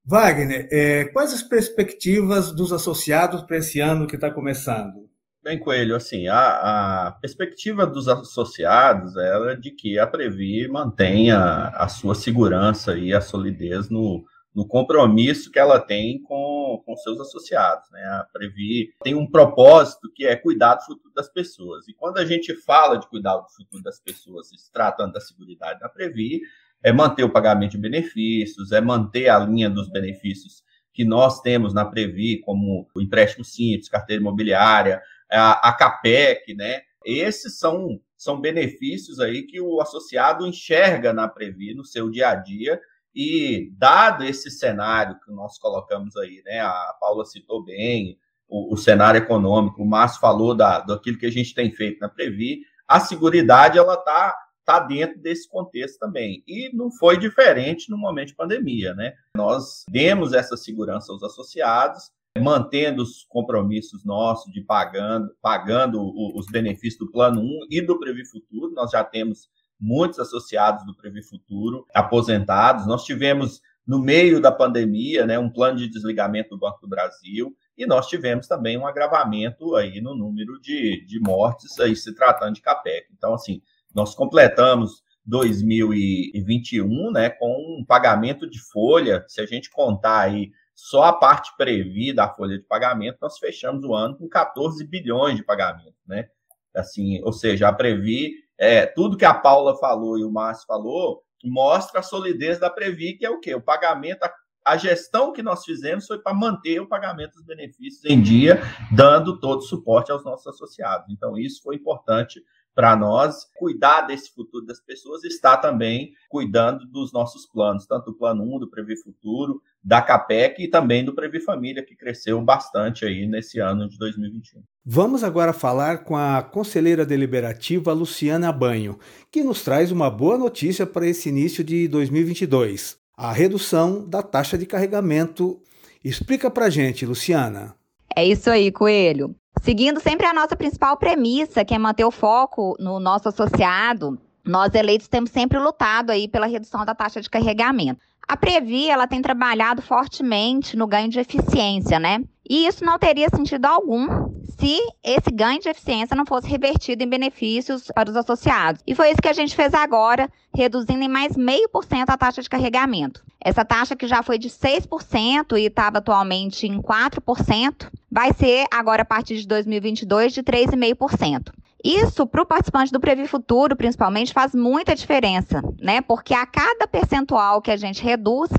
Wagner, 0.04 0.68
é, 0.72 1.06
quais 1.06 1.34
as 1.34 1.44
perspectivas 1.44 2.52
dos 2.52 2.74
associados 2.74 3.44
para 3.44 3.58
esse 3.58 3.80
ano 3.80 4.08
que 4.08 4.16
está 4.16 4.32
começando? 4.32 5.09
Bem, 5.50 5.58
Coelho, 5.58 5.96
assim, 5.96 6.28
a, 6.28 7.08
a, 7.08 7.12
perspectiva 7.14 7.84
dos 7.84 8.08
associados 8.08 9.18
era 9.18 9.58
de 9.58 9.72
que 9.72 9.98
a 9.98 10.06
Previ 10.06 10.68
mantenha 10.68 11.40
a 11.74 11.88
sua 11.88 12.14
segurança 12.14 12.96
e 12.96 13.12
a 13.12 13.20
solidez 13.20 13.90
no, 13.90 14.24
no 14.54 14.68
compromisso 14.68 15.50
que 15.50 15.58
ela 15.58 15.80
tem 15.80 16.22
com, 16.22 16.84
com 16.86 16.96
seus 16.98 17.20
associados. 17.20 17.90
Né? 17.90 18.00
A 18.00 18.28
Previ 18.32 18.90
tem 19.02 19.16
um 19.16 19.26
propósito 19.26 20.12
que 20.14 20.24
é 20.24 20.36
cuidar 20.36 20.76
do 20.76 20.84
futuro 20.84 21.12
das 21.16 21.34
pessoas. 21.34 21.88
E 21.88 21.96
quando 21.96 22.20
a 22.20 22.26
gente 22.26 22.54
fala 22.54 23.00
de 23.00 23.10
cuidar 23.10 23.36
do 23.38 23.50
futuro 23.50 23.82
das 23.82 24.00
pessoas, 24.00 24.50
se 24.50 24.72
tratando 24.72 25.14
da 25.14 25.20
segurança 25.20 25.80
da 25.80 25.90
Previ, 25.90 26.42
é 26.84 26.94
manter 26.94 27.24
o 27.24 27.34
pagamento 27.34 27.72
de 27.72 27.80
benefícios, 27.80 28.72
é 28.72 28.80
manter 28.80 29.30
a 29.30 29.40
linha 29.40 29.68
dos 29.68 29.90
benefícios 29.90 30.62
que 30.94 31.04
nós 31.04 31.42
temos 31.42 31.74
na 31.74 31.86
Previ, 31.86 32.40
como 32.42 32.88
o 32.96 33.02
empréstimo 33.02 33.44
simples, 33.44 33.90
carteira 33.90 34.22
imobiliária, 34.22 35.02
a, 35.32 35.70
a 35.70 35.74
CAPEC, 35.74 36.54
né? 36.54 36.82
Esses 37.06 37.58
são, 37.58 38.00
são 38.18 38.40
benefícios 38.40 39.20
aí 39.20 39.44
que 39.44 39.62
o 39.62 39.80
associado 39.82 40.46
enxerga 40.46 41.14
na 41.14 41.28
Previ 41.28 41.74
no 41.74 41.86
seu 41.86 42.10
dia 42.10 42.30
a 42.30 42.36
dia 42.36 42.80
e 43.16 43.72
dado 43.78 44.24
esse 44.24 44.52
cenário 44.52 45.20
que 45.20 45.32
nós 45.32 45.58
colocamos 45.58 46.16
aí, 46.18 46.42
né? 46.46 46.62
A 46.62 46.96
Paula 47.00 47.26
citou 47.26 47.64
bem 47.64 48.18
o, 48.48 48.74
o 48.74 48.78
cenário 48.78 49.20
econômico, 49.20 49.82
o 49.82 49.86
Márcio 49.86 50.20
falou 50.20 50.56
da, 50.56 50.80
daquilo 50.80 51.18
que 51.18 51.26
a 51.26 51.32
gente 51.32 51.54
tem 51.54 51.72
feito 51.72 52.00
na 52.00 52.10
Previ, 52.10 52.62
a 52.88 53.00
seguridade 53.00 53.78
ela 53.78 53.94
está 53.94 54.36
tá 54.66 54.80
dentro 54.80 55.20
desse 55.20 55.48
contexto 55.50 55.98
também. 56.00 56.44
E 56.48 56.70
não 56.76 56.92
foi 56.92 57.18
diferente 57.18 57.90
no 57.90 57.98
momento 57.98 58.30
de 58.30 58.36
pandemia, 58.36 58.94
né? 58.94 59.14
Nós 59.36 59.84
demos 59.90 60.34
essa 60.34 60.56
segurança 60.56 61.12
aos 61.12 61.24
associados, 61.24 62.12
mantendo 62.38 63.02
os 63.02 63.26
compromissos 63.28 64.06
nossos 64.06 64.52
de 64.52 64.62
pagando, 64.62 65.34
pagando 65.42 66.02
os 66.38 66.46
benefícios 66.48 67.00
do 67.00 67.12
Plano 67.12 67.42
1 67.42 67.68
e 67.70 67.82
do 67.82 68.00
Previ 68.00 68.26
Futuro. 68.26 68.74
Nós 68.74 68.92
já 68.92 69.04
temos 69.04 69.50
muitos 69.80 70.20
associados 70.20 70.86
do 70.86 70.96
Previ 70.96 71.24
Futuro 71.24 71.86
aposentados. 71.94 72.86
Nós 72.86 73.04
tivemos, 73.04 73.62
no 73.88 74.00
meio 74.00 74.42
da 74.42 74.52
pandemia, 74.52 75.26
né, 75.26 75.40
um 75.40 75.50
plano 75.50 75.78
de 75.78 75.90
desligamento 75.90 76.50
do 76.50 76.60
Banco 76.60 76.82
do 76.82 76.88
Brasil 76.88 77.56
e 77.78 77.86
nós 77.86 78.08
tivemos 78.08 78.48
também 78.48 78.78
um 78.78 78.86
agravamento 78.86 79.76
aí 79.76 80.02
no 80.02 80.14
número 80.14 80.60
de, 80.60 81.06
de 81.06 81.20
mortes 81.20 81.80
aí 81.80 81.96
se 81.96 82.14
tratando 82.14 82.56
de 82.56 82.62
CAPEC. 82.62 83.08
Então, 83.18 83.34
assim, 83.34 83.62
nós 83.96 84.14
completamos 84.14 85.02
2021, 85.26 87.12
né, 87.12 87.30
com 87.30 87.80
um 87.80 87.86
pagamento 87.86 88.50
de 88.50 88.60
folha, 88.60 89.24
se 89.28 89.40
a 89.40 89.46
gente 89.46 89.70
contar 89.70 90.22
aí 90.22 90.52
só 90.82 91.04
a 91.04 91.14
parte 91.14 91.52
previ 91.58 92.14
da 92.14 92.30
folha 92.30 92.58
de 92.58 92.64
pagamento, 92.64 93.18
nós 93.22 93.38
fechamos 93.38 93.84
o 93.84 93.94
ano 93.94 94.18
com 94.18 94.30
14 94.30 94.82
bilhões 94.88 95.36
de 95.36 95.44
pagamento, 95.44 95.98
né? 96.08 96.30
Assim, 96.74 97.22
ou 97.22 97.34
seja, 97.34 97.68
a 97.68 97.74
Previ, 97.74 98.32
é, 98.58 98.86
tudo 98.86 99.18
que 99.18 99.26
a 99.26 99.34
Paula 99.34 99.78
falou 99.78 100.18
e 100.18 100.24
o 100.24 100.32
Márcio 100.32 100.66
falou, 100.66 101.22
mostra 101.44 102.00
a 102.00 102.04
solidez 102.04 102.60
da 102.60 102.70
Previ, 102.70 103.18
que 103.18 103.26
é 103.26 103.30
o 103.30 103.42
quê? 103.42 103.54
O 103.54 103.62
pagamento, 103.62 104.24
a, 104.24 104.34
a 104.66 104.78
gestão 104.78 105.34
que 105.34 105.44
nós 105.44 105.66
fizemos 105.66 106.08
foi 106.08 106.18
para 106.18 106.34
manter 106.34 106.80
o 106.80 106.88
pagamento 106.88 107.34
dos 107.34 107.46
benefícios 107.46 108.06
em 108.06 108.22
dia, 108.22 108.62
dando 108.90 109.38
todo 109.38 109.60
o 109.60 109.64
suporte 109.64 110.14
aos 110.14 110.24
nossos 110.24 110.48
associados. 110.48 111.08
Então, 111.10 111.38
isso 111.38 111.62
foi 111.62 111.76
importante 111.76 112.42
para 112.74 112.96
nós 112.96 113.46
cuidar 113.58 114.02
desse 114.02 114.34
futuro 114.34 114.66
das 114.66 114.80
pessoas 114.80 115.24
está 115.24 115.58
também 115.58 116.14
cuidando 116.30 116.86
dos 116.86 117.12
nossos 117.12 117.46
planos, 117.46 117.86
tanto 117.86 118.12
do 118.12 118.18
plano 118.18 118.44
1 118.44 118.60
do 118.60 118.70
Previ 118.70 118.96
Futuro, 118.96 119.62
da 119.84 120.02
CAPEC 120.02 120.64
e 120.64 120.68
também 120.68 121.04
do 121.04 121.14
Previ 121.14 121.40
Família, 121.40 121.84
que 121.84 121.96
cresceu 121.96 122.42
bastante 122.42 123.06
aí 123.06 123.28
nesse 123.28 123.60
ano 123.60 123.90
de 123.90 123.98
2021. 123.98 124.62
Vamos 124.86 125.24
agora 125.24 125.54
falar 125.54 126.04
com 126.04 126.16
a 126.16 126.42
conselheira 126.42 127.06
deliberativa 127.06 127.94
Luciana 127.94 128.52
Banho, 128.52 128.98
que 129.32 129.44
nos 129.44 129.62
traz 129.62 129.92
uma 129.92 130.10
boa 130.10 130.38
notícia 130.38 130.86
para 130.86 131.08
esse 131.08 131.30
início 131.30 131.64
de 131.64 131.88
2022: 131.88 132.98
a 133.16 133.32
redução 133.32 134.08
da 134.08 134.24
taxa 134.24 134.58
de 134.58 134.66
carregamento. 134.66 135.62
Explica 136.02 136.50
para 136.50 136.70
gente, 136.70 137.06
Luciana. 137.06 137.76
É 138.16 138.26
isso 138.26 138.50
aí, 138.50 138.72
Coelho. 138.72 139.36
Seguindo 139.62 140.00
sempre 140.00 140.26
a 140.26 140.34
nossa 140.34 140.56
principal 140.56 140.98
premissa, 140.98 141.66
que 141.66 141.74
é 141.74 141.78
manter 141.78 142.06
o 142.06 142.12
foco 142.12 142.76
no 142.80 143.00
nosso 143.00 143.28
associado, 143.30 144.18
nós 144.46 144.74
eleitos 144.74 145.08
temos 145.08 145.32
sempre 145.32 145.60
lutado 145.60 146.12
aí 146.12 146.28
pela 146.28 146.48
redução 146.48 146.86
da 146.86 146.96
taxa 146.96 147.22
de 147.22 147.30
carregamento. 147.30 148.00
A 148.28 148.38
Previ, 148.38 148.90
ela 148.90 149.08
tem 149.08 149.22
trabalhado 149.22 149.82
fortemente 149.82 150.78
no 150.78 150.88
ganho 150.88 151.10
de 151.10 151.20
eficiência, 151.20 152.00
né? 152.00 152.24
E 152.50 152.68
isso 152.68 152.86
não 152.86 152.98
teria 152.98 153.28
sentido 153.30 153.66
algum 153.66 154.29
se 154.50 154.80
esse 155.04 155.32
ganho 155.32 155.60
de 155.60 155.70
eficiência 155.70 156.16
não 156.16 156.26
fosse 156.26 156.48
revertido 156.48 157.04
em 157.04 157.10
benefícios 157.10 157.84
para 157.94 158.10
os 158.10 158.16
associados. 158.16 158.82
E 158.86 158.96
foi 158.96 159.12
isso 159.12 159.22
que 159.22 159.28
a 159.28 159.34
gente 159.34 159.56
fez 159.56 159.74
agora, 159.74 160.30
reduzindo 160.54 161.04
em 161.04 161.08
mais 161.08 161.36
meio 161.36 161.70
por 161.70 161.84
cento 161.84 162.10
a 162.10 162.18
taxa 162.18 162.42
de 162.42 162.50
carregamento. 162.50 163.24
Essa 163.40 163.64
taxa 163.64 163.96
que 163.96 164.08
já 164.08 164.22
foi 164.22 164.38
de 164.38 164.50
6% 164.50 165.58
e 165.58 165.66
estava 165.66 166.00
atualmente 166.00 166.68
em 166.68 166.82
4%, 166.82 167.90
vai 168.12 168.34
ser 168.34 168.66
agora 168.72 169.04
a 169.04 169.06
partir 169.06 169.38
de 169.38 169.48
2022 169.48 170.34
de 170.34 170.44
3,5%. 170.44 171.52
Isso 171.84 172.28
para 172.28 172.42
o 172.42 172.46
participante 172.46 172.92
do 172.92 173.00
Previ 173.00 173.26
Futuro, 173.26 173.76
principalmente, 173.76 174.34
faz 174.34 174.54
muita 174.54 174.94
diferença, 174.94 175.62
né? 175.80 176.02
Porque 176.02 176.34
a 176.34 176.46
cada 176.46 176.86
percentual 176.86 177.62
que 177.62 177.72
a 177.72 177.78
gente 177.78 178.04
reduz 178.04 178.50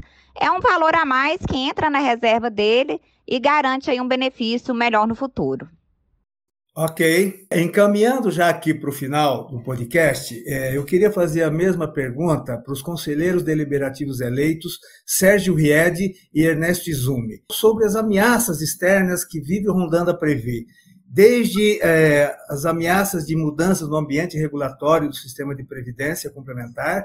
é 0.41 0.51
um 0.51 0.61
valor 0.61 0.95
a 0.95 1.05
mais 1.05 1.39
que 1.45 1.57
entra 1.57 1.91
na 1.91 1.99
reserva 1.99 2.49
dele 2.49 2.99
e 3.29 3.39
garante 3.39 3.91
aí 3.91 4.01
um 4.01 4.09
benefício 4.09 4.75
melhor 4.75 5.07
no 5.07 5.15
futuro. 5.15 5.69
Ok. 6.83 7.47
Encaminhando 7.53 8.31
já 8.31 8.49
aqui 8.49 8.73
para 8.73 8.89
o 8.89 8.93
final 8.93 9.47
do 9.49 9.63
podcast, 9.63 10.43
é, 10.47 10.75
eu 10.75 10.83
queria 10.83 11.13
fazer 11.13 11.43
a 11.43 11.51
mesma 11.51 11.87
pergunta 11.93 12.57
para 12.57 12.73
os 12.73 12.81
conselheiros 12.81 13.43
deliberativos 13.43 14.23
eleitos 14.23 14.79
Sérgio 15.05 15.55
Riede 15.55 16.15
e 16.33 16.43
Ernesto 16.43 16.89
Izumi, 16.89 17.43
sobre 17.53 17.85
as 17.85 17.97
ameaças 17.97 18.63
externas 18.63 19.27
que 19.27 19.43
vivem 19.43 19.71
rondando 19.71 20.11
a 20.11 20.17
Previ, 20.17 20.65
desde 21.07 21.79
é, 21.83 22.35
as 22.49 22.65
ameaças 22.65 23.27
de 23.27 23.37
mudanças 23.37 23.87
no 23.87 23.97
ambiente 23.97 24.39
regulatório 24.39 25.11
do 25.11 25.17
sistema 25.17 25.55
de 25.55 25.65
previdência 25.65 26.31
complementar 26.31 27.05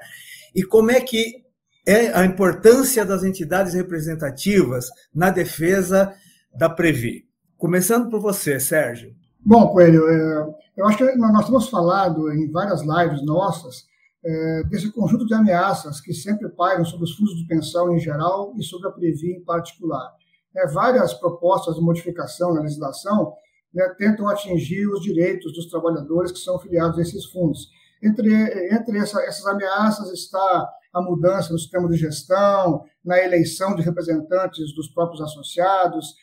e 0.55 0.63
como 0.63 0.89
é 0.89 1.01
que 1.01 1.43
é 1.85 2.17
a 2.17 2.23
importância 2.23 3.03
das 3.03 3.25
entidades 3.25 3.73
representativas 3.73 4.85
na 5.13 5.31
defesa 5.31 6.13
da 6.57 6.69
Previ. 6.69 7.25
Começando 7.57 8.09
por 8.09 8.21
você, 8.21 8.57
Sérgio. 8.57 9.24
Bom, 9.47 9.67
Coelho, 9.67 10.09
é, 10.09 10.55
eu 10.75 10.87
acho 10.87 10.97
que 10.97 11.15
nós 11.17 11.45
temos 11.45 11.69
falado 11.69 12.33
em 12.33 12.49
várias 12.49 12.81
lives 12.81 13.23
nossas 13.23 13.85
é, 14.25 14.63
desse 14.63 14.91
conjunto 14.91 15.23
de 15.23 15.35
ameaças 15.35 16.01
que 16.01 16.15
sempre 16.15 16.49
pairam 16.49 16.83
sobre 16.83 17.03
os 17.03 17.15
fundos 17.15 17.35
de 17.35 17.45
pensão 17.45 17.95
em 17.95 17.99
geral 17.99 18.55
e 18.57 18.63
sobre 18.63 18.87
a 18.87 18.91
Previ 18.91 19.33
em 19.33 19.43
particular. 19.43 20.11
É, 20.55 20.65
várias 20.65 21.13
propostas 21.13 21.75
de 21.75 21.81
modificação 21.81 22.55
na 22.55 22.61
legislação 22.61 23.33
né, 23.71 23.87
tentam 23.99 24.27
atingir 24.27 24.87
os 24.87 25.01
direitos 25.01 25.53
dos 25.53 25.67
trabalhadores 25.67 26.31
que 26.31 26.39
são 26.39 26.57
filiados 26.57 26.97
a 26.97 27.03
esses 27.03 27.25
fundos. 27.25 27.69
Entre, 28.01 28.33
entre 28.73 28.97
essa, 28.97 29.21
essas 29.21 29.45
ameaças 29.45 30.11
está 30.11 30.67
a 30.91 31.01
mudança 31.03 31.53
no 31.53 31.59
sistema 31.59 31.87
de 31.87 31.97
gestão, 31.97 32.83
na 33.03 33.23
eleição 33.23 33.75
de 33.75 33.83
representantes 33.83 34.73
dos 34.73 34.89
próprios 34.89 35.21
associados, 35.21 36.15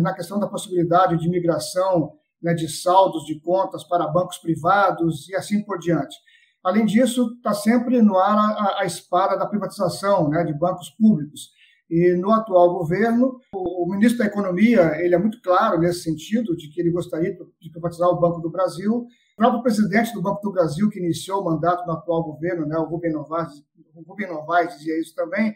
na 0.00 0.14
questão 0.14 0.38
da 0.38 0.46
possibilidade 0.46 1.18
de 1.18 1.28
migração 1.28 2.12
né, 2.42 2.54
de 2.54 2.68
saldos 2.68 3.24
de 3.24 3.38
contas 3.40 3.84
para 3.84 4.06
bancos 4.06 4.38
privados 4.38 5.28
e 5.28 5.36
assim 5.36 5.62
por 5.62 5.78
diante. 5.78 6.16
Além 6.62 6.84
disso, 6.84 7.34
está 7.36 7.54
sempre 7.54 8.02
no 8.02 8.18
ar 8.18 8.36
a, 8.36 8.80
a 8.80 8.84
espada 8.84 9.36
da 9.36 9.46
privatização 9.46 10.28
né, 10.28 10.44
de 10.44 10.52
bancos 10.52 10.90
públicos. 10.90 11.50
E 11.88 12.12
no 12.12 12.30
atual 12.30 12.72
governo, 12.74 13.40
o, 13.52 13.84
o, 13.84 13.90
ministro 13.90 14.18
da 14.18 14.26
Economia 14.26 14.92
ele 15.00 15.14
é 15.14 15.18
muito 15.18 15.40
claro 15.42 15.78
nesse 15.78 16.02
sentido, 16.02 16.56
de 16.56 16.68
que 16.68 16.80
ele 16.80 16.90
gostaria 16.90 17.36
de 17.60 17.70
privatizar 17.70 18.08
o 18.08 18.20
Banco 18.20 18.40
do 18.40 18.50
Brasil. 18.50 19.06
O 19.32 19.36
próprio 19.36 19.62
presidente 19.62 20.12
do 20.12 20.22
Banco 20.22 20.40
do 20.42 20.52
Brasil, 20.52 20.88
que 20.88 21.00
iniciou 21.00 21.40
o 21.40 21.44
mandato 21.44 21.84
no 21.86 21.92
atual 21.94 22.22
governo, 22.22 22.66
né, 22.66 22.78
o 22.78 22.84
Rubem 22.84 23.12
Novaes, 23.12 23.50
o 23.94 24.02
Rubem 24.02 24.28
Novaes 24.28 24.76
dizia 24.76 25.00
isso 25.00 25.14
também. 25.14 25.54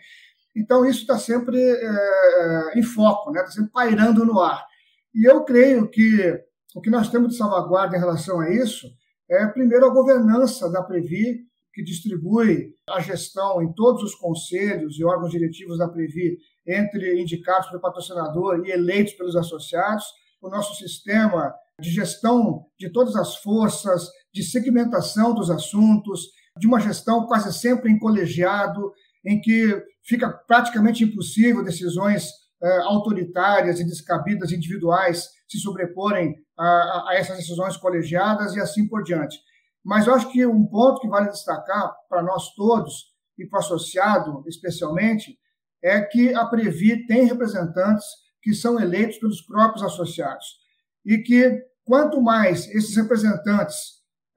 Então, 0.57 0.85
isso 0.85 1.01
está 1.01 1.19
sempre 1.19 1.57
é, 1.61 2.79
em 2.79 2.83
foco, 2.83 3.31
está 3.31 3.41
né, 3.41 3.47
tá 3.47 3.53
sempre 3.53 3.71
pairando 3.71 4.25
no 4.25 4.41
ar. 4.41 4.65
E 5.15 5.29
eu 5.29 5.45
creio 5.45 5.89
que 5.89 6.41
o 6.75 6.81
que 6.81 6.91
nós 6.91 7.09
temos 7.09 7.31
de 7.31 7.37
salvaguarda 7.37 7.97
em 7.97 8.01
relação 8.01 8.41
a 8.41 8.51
isso 8.51 8.89
é, 9.31 9.47
primeiro, 9.47 9.87
a 9.87 9.95
governança 9.95 10.71
da 10.71 10.83
Previ, 10.83 11.47
que 11.73 11.83
distribui 11.83 12.75
a 12.89 13.01
gestão 13.01 13.63
em 13.63 13.73
todos 13.73 14.03
os 14.03 14.15
conselhos 14.15 14.99
e 14.99 15.05
órgãos 15.05 15.31
diretivos 15.31 15.79
da 15.79 15.89
Previ 15.89 16.39
entre 16.67 17.21
indicados 17.21 17.69
pelo 17.69 17.81
patrocinador 17.81 18.65
e 18.65 18.71
eleitos 18.71 19.15
pelos 19.15 19.35
associados. 19.35 20.05
O 20.41 20.49
nosso 20.49 20.75
sistema 20.77 21.55
de 21.81 21.91
gestão 21.91 22.67
de 22.79 22.91
todas 22.91 23.17
as 23.17 23.37
forças, 23.37 24.09
de 24.33 24.43
segmentação 24.43 25.35
dos 25.35 25.51
assuntos, 25.51 26.29
de 26.59 26.67
uma 26.67 26.79
gestão 26.79 27.27
quase 27.27 27.53
sempre 27.53 27.91
em 27.91 27.99
colegiado, 27.99 28.93
em 29.25 29.41
que 29.41 29.83
fica 30.05 30.31
praticamente 30.31 31.03
impossível 31.03 31.65
decisões 31.65 32.29
eh, 32.63 32.79
autoritárias 32.83 33.81
e 33.81 33.85
descabidas 33.85 34.53
individuais 34.53 35.29
se 35.49 35.59
sobreporem 35.59 36.35
a, 36.59 37.11
a, 37.11 37.15
essas 37.15 37.37
decisões 37.37 37.77
colegiadas 37.77 38.55
e 38.55 38.61
assim 38.61 38.87
por 38.87 39.03
diante. 39.03 39.39
Mas 39.85 40.07
eu 40.07 40.15
acho 40.15 40.31
que 40.31 40.47
um 40.47 40.65
ponto 40.67 41.01
que 41.01 41.09
vale 41.09 41.29
destacar 41.29 41.95
para 42.09 42.23
nós 42.23 42.55
todos 42.55 43.13
e 43.39 43.47
para 43.47 43.59
o 43.59 43.61
associado 43.61 44.45
especialmente 44.47 45.39
é 45.83 46.01
que 46.01 46.35
a 46.35 46.47
Previ 46.47 47.07
tem 47.07 47.27
representantes 47.27 48.07
que 48.41 48.55
são 48.55 48.81
eleitos 48.81 49.19
pelos 49.19 49.43
próprios 49.43 49.83
associados 49.83 50.47
e 51.05 51.19
que 51.19 51.63
quanto 51.85 52.23
mais 52.23 52.67
esses 52.69 52.97
representantes 52.97 53.77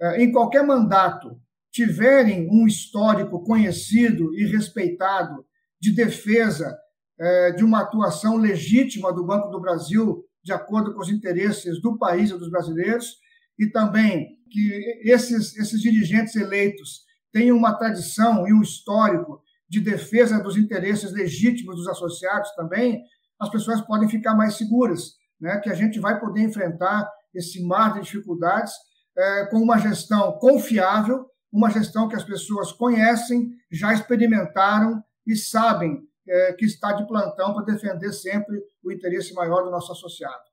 eh, 0.02 0.24
em 0.24 0.32
qualquer 0.32 0.66
mandato 0.66 1.40
tiverem 1.72 2.50
um 2.52 2.68
histórico 2.68 3.44
conhecido 3.44 4.34
e 4.34 4.46
respeitado 4.46 5.46
de 5.80 5.94
defesa 5.94 6.78
eh, 7.20 7.52
de 7.54 7.64
uma 7.64 7.82
atuação 7.82 8.36
legítima 8.36 9.14
do 9.14 9.26
Banco 9.26 9.50
do 9.50 9.62
Brasil 9.62 10.27
de 10.48 10.54
acordo 10.54 10.94
com 10.94 11.02
os 11.02 11.10
interesses 11.10 11.82
do 11.82 11.98
país 11.98 12.30
e 12.30 12.38
dos 12.38 12.50
brasileiros, 12.50 13.18
e 13.60 13.70
também 13.70 14.38
que 14.50 15.02
esses, 15.04 15.58
esses 15.58 15.82
dirigentes 15.82 16.38
eleitos 16.38 17.02
tenham 17.34 17.58
uma 17.58 17.78
tradição 17.78 18.48
e 18.48 18.54
um 18.54 18.62
histórico 18.62 19.42
de 19.70 19.82
defesa 19.82 20.42
dos 20.42 20.56
interesses 20.56 21.12
legítimos 21.12 21.76
dos 21.76 21.88
associados 21.90 22.50
também, 22.56 23.04
as 23.38 23.50
pessoas 23.50 23.82
podem 23.82 24.08
ficar 24.08 24.36
mais 24.36 24.56
seguras, 24.56 25.16
né? 25.40 25.60
que 25.60 25.70
a 25.70 25.74
gente 25.74 26.00
vai 26.00 26.18
poder 26.18 26.44
enfrentar 26.44 27.06
esse 27.36 27.62
mar 27.62 27.96
de 27.96 28.04
dificuldades 28.04 28.72
é, 29.18 29.48
com 29.48 29.58
uma 29.58 29.78
gestão 29.78 30.32
confiável, 30.40 31.26
uma 31.52 31.70
gestão 31.70 32.08
que 32.08 32.16
as 32.16 32.24
pessoas 32.24 32.72
conhecem, 32.72 33.52
já 33.70 33.94
experimentaram 33.94 35.04
e 35.26 35.36
sabem 35.36 36.07
é, 36.28 36.54
que 36.54 36.66
está 36.66 36.94
de 36.94 37.08
plantão 37.08 37.54
para 37.54 37.66
defender 37.66 38.12
sempre 38.12 38.62
o 38.84 38.92
interesse 38.92 39.34
maior 39.34 39.64
do 39.64 39.72
nosso 39.72 39.92
associado. 39.92 40.44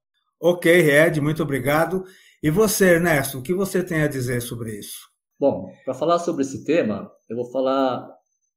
Ok, 0.40 0.70
Ed, 0.72 1.20
muito 1.20 1.42
obrigado. 1.42 2.04
E 2.42 2.50
você, 2.50 2.94
Ernesto, 2.94 3.38
o 3.38 3.42
que 3.42 3.54
você 3.54 3.82
tem 3.82 4.02
a 4.02 4.08
dizer 4.08 4.40
sobre 4.40 4.78
isso? 4.78 4.98
Bom, 5.38 5.66
para 5.84 5.94
falar 5.94 6.18
sobre 6.18 6.42
esse 6.42 6.64
tema, 6.64 7.10
eu 7.28 7.36
vou 7.36 7.50
falar 7.50 8.06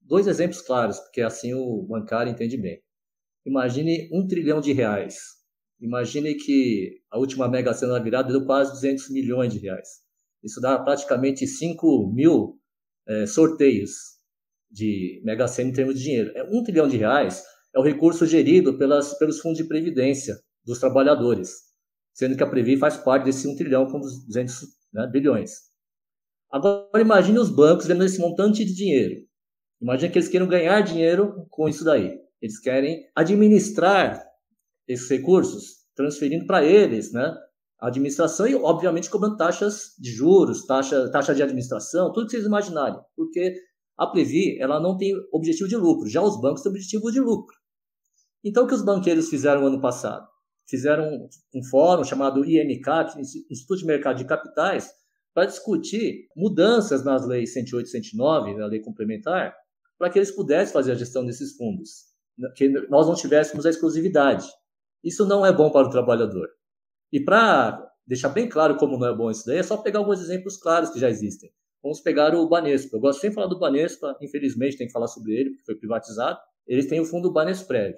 dois 0.01 0.27
exemplos 0.27 0.61
claros, 0.61 0.99
porque 0.99 1.21
assim 1.21 1.53
o 1.53 1.85
bancário 1.87 2.31
entende 2.31 2.57
bem. 2.57 2.81
Imagine 3.45 4.09
um 4.11 4.27
trilhão 4.27 4.59
de 4.59 4.73
reais. 4.73 5.15
Imagine 5.79 6.35
que 6.35 7.01
a 7.09 7.17
última 7.17 7.47
Mega 7.47 7.73
Sena 7.73 8.01
virada 8.01 8.31
deu 8.31 8.45
quase 8.45 8.71
200 8.71 9.09
milhões 9.11 9.53
de 9.53 9.59
reais. 9.59 9.87
Isso 10.43 10.59
dá 10.59 10.77
praticamente 10.79 11.47
5 11.47 12.11
mil 12.13 12.59
é, 13.07 13.25
sorteios 13.25 14.16
de 14.69 15.21
Mega 15.23 15.47
Sena 15.47 15.69
em 15.69 15.73
termos 15.73 15.95
de 15.95 16.03
dinheiro. 16.03 16.31
É 16.35 16.43
um 16.43 16.63
trilhão 16.63 16.87
de 16.87 16.97
reais 16.97 17.43
é 17.77 17.79
o 17.79 17.83
recurso 17.83 18.25
gerido 18.25 18.77
pelas, 18.77 19.13
pelos 19.19 19.39
fundos 19.39 19.59
de 19.59 19.63
previdência 19.63 20.35
dos 20.65 20.79
trabalhadores, 20.79 21.51
sendo 22.11 22.35
que 22.35 22.43
a 22.43 22.49
Previ 22.49 22.75
faz 22.75 22.97
parte 22.97 23.25
desse 23.25 23.47
1 23.47 23.55
trilhão 23.55 23.85
com 23.85 23.99
200 23.99 24.61
né? 24.93 25.07
bilhões. 25.11 25.51
Agora 26.51 27.01
imagine 27.01 27.37
os 27.37 27.49
bancos 27.51 27.85
vendo 27.85 28.03
esse 28.03 28.19
montante 28.19 28.65
de 28.65 28.73
dinheiro. 28.73 29.15
Imagine 29.79 30.11
que 30.11 30.17
eles 30.17 30.27
queiram 30.27 30.47
ganhar 30.47 30.81
dinheiro 30.81 31.45
com 31.49 31.69
isso 31.69 31.83
daí. 31.83 32.17
Eles 32.41 32.59
querem 32.59 33.05
administrar 33.15 34.25
esses 34.87 35.07
recursos, 35.09 35.85
transferindo 35.95 36.47
para 36.47 36.63
eles, 36.63 37.11
né? 37.11 37.35
A 37.79 37.89
administração 37.89 38.47
e, 38.47 38.55
obviamente, 38.55 39.09
cobrando 39.09 39.37
taxas 39.37 39.93
de 39.99 40.09
juros, 40.09 40.65
taxa, 40.65 41.11
taxa 41.11 41.35
de 41.35 41.43
administração, 41.43 42.11
tudo 42.11 42.25
que 42.25 42.31
vocês 42.31 42.45
imaginarem. 42.45 42.99
Porque 43.15 43.55
a 43.97 44.05
Previ, 44.05 44.59
ela 44.59 44.79
não 44.79 44.95
tem 44.95 45.13
objetivo 45.31 45.67
de 45.67 45.75
lucro. 45.75 46.07
Já 46.07 46.21
os 46.21 46.39
bancos 46.39 46.61
têm 46.61 46.71
objetivo 46.71 47.11
de 47.11 47.19
lucro. 47.19 47.55
Então, 48.43 48.65
o 48.65 48.67
que 48.67 48.73
os 48.73 48.83
banqueiros 48.83 49.29
fizeram 49.29 49.61
no 49.61 49.67
ano 49.67 49.81
passado? 49.81 50.27
Fizeram 50.69 51.05
um, 51.05 51.29
um 51.55 51.63
fórum 51.63 52.03
chamado 52.03 52.45
IMK, 52.45 52.89
é 52.89 53.21
Instituto 53.49 53.79
de 53.79 53.85
Mercado 53.85 54.17
de 54.17 54.25
Capitais, 54.25 54.89
para 55.33 55.45
discutir 55.45 56.27
mudanças 56.35 57.03
nas 57.03 57.25
leis 57.25 57.53
108 57.53 57.87
e 57.87 57.89
109, 57.89 58.55
na 58.55 58.65
lei 58.65 58.79
complementar, 58.79 59.55
para 59.97 60.09
que 60.09 60.19
eles 60.19 60.31
pudessem 60.31 60.73
fazer 60.73 60.91
a 60.91 60.95
gestão 60.95 61.25
desses 61.25 61.55
fundos, 61.55 62.05
né, 62.37 62.49
que 62.55 62.69
nós 62.89 63.07
não 63.07 63.15
tivéssemos 63.15 63.65
a 63.65 63.69
exclusividade. 63.69 64.47
Isso 65.03 65.25
não 65.25 65.45
é 65.45 65.53
bom 65.53 65.71
para 65.71 65.87
o 65.87 65.91
trabalhador. 65.91 66.49
E 67.11 67.19
para 67.19 67.87
deixar 68.05 68.29
bem 68.29 68.49
claro 68.49 68.77
como 68.77 68.97
não 68.97 69.07
é 69.07 69.15
bom 69.15 69.29
isso 69.29 69.45
daí, 69.45 69.57
é 69.57 69.63
só 69.63 69.77
pegar 69.77 69.99
alguns 69.99 70.21
exemplos 70.21 70.57
claros 70.57 70.89
que 70.89 70.99
já 70.99 71.09
existem. 71.09 71.51
Vamos 71.81 72.01
pegar 72.01 72.35
o 72.35 72.47
Banespa. 72.47 72.97
Eu 72.97 73.01
gosto 73.01 73.19
sempre 73.19 73.31
de 73.31 73.35
falar 73.35 73.47
do 73.47 73.59
Banespa, 73.59 74.17
infelizmente 74.21 74.77
tem 74.77 74.87
que 74.87 74.93
falar 74.93 75.07
sobre 75.07 75.33
ele, 75.33 75.49
porque 75.51 75.65
foi 75.65 75.75
privatizado. 75.75 76.37
Eles 76.67 76.87
têm 76.87 76.99
o 76.99 77.05
fundo 77.05 77.31
Banesprev. 77.31 77.95